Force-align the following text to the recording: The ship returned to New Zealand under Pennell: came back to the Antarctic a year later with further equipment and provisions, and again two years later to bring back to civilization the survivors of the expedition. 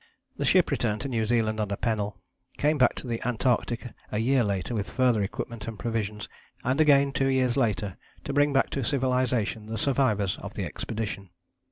The 0.37 0.45
ship 0.45 0.71
returned 0.71 1.01
to 1.01 1.07
New 1.07 1.27
Zealand 1.27 1.59
under 1.59 1.75
Pennell: 1.75 2.17
came 2.57 2.79
back 2.79 2.95
to 2.95 3.07
the 3.07 3.21
Antarctic 3.23 3.87
a 4.11 4.17
year 4.17 4.43
later 4.43 4.73
with 4.73 4.89
further 4.89 5.21
equipment 5.21 5.67
and 5.67 5.77
provisions, 5.77 6.27
and 6.63 6.81
again 6.81 7.11
two 7.11 7.27
years 7.27 7.55
later 7.55 7.97
to 8.23 8.33
bring 8.33 8.51
back 8.51 8.71
to 8.71 8.83
civilization 8.83 9.67
the 9.67 9.77
survivors 9.77 10.39
of 10.39 10.55
the 10.55 10.65
expedition. 10.65 11.29